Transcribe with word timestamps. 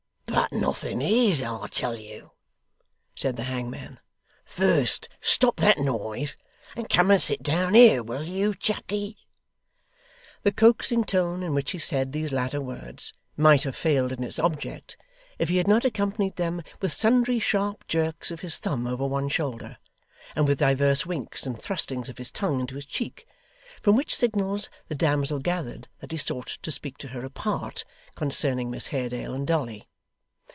'But 0.33 0.53
nothing 0.57 1.01
is, 1.01 1.41
I 1.43 1.67
tell 1.67 1.95
you,' 1.95 2.31
said 3.15 3.35
the 3.37 3.43
hangman. 3.45 3.99
'First 4.45 5.07
stop 5.21 5.57
that 5.57 5.77
noise 5.77 6.35
and 6.75 6.89
come 6.89 7.09
and 7.11 7.21
sit 7.21 7.41
down 7.43 7.73
here, 7.73 8.01
will 8.03 8.23
you, 8.23 8.53
chuckey?' 8.53 9.17
The 10.43 10.51
coaxing 10.53 11.03
tone 11.05 11.41
in 11.43 11.53
which 11.53 11.71
he 11.71 11.77
said 11.77 12.11
these 12.11 12.31
latter 12.33 12.59
words 12.61 13.13
might 13.37 13.63
have 13.63 13.75
failed 13.77 14.11
in 14.13 14.23
its 14.25 14.39
object, 14.39 14.97
if 15.39 15.47
he 15.49 15.55
had 15.57 15.67
not 15.69 15.85
accompanied 15.85 16.35
them 16.37 16.63
with 16.81 16.91
sundry 16.93 17.39
sharp 17.39 17.85
jerks 17.87 18.29
of 18.31 18.39
his 18.41 18.57
thumb 18.57 18.85
over 18.87 19.05
one 19.05 19.29
shoulder, 19.29 19.77
and 20.35 20.47
with 20.49 20.59
divers 20.59 21.05
winks 21.05 21.45
and 21.45 21.61
thrustings 21.61 22.09
of 22.09 22.17
his 22.17 22.31
tongue 22.31 22.59
into 22.59 22.75
his 22.75 22.85
cheek, 22.85 23.25
from 23.81 23.95
which 23.95 24.15
signals 24.15 24.69
the 24.89 24.95
damsel 24.95 25.39
gathered 25.39 25.87
that 25.99 26.11
he 26.11 26.17
sought 26.17 26.57
to 26.61 26.71
speak 26.71 26.97
to 26.97 27.09
her 27.09 27.23
apart, 27.25 27.83
concerning 28.15 28.69
Miss 28.71 28.87
Haredale 28.87 29.33
and 29.33 29.45
Dolly. 29.47 29.87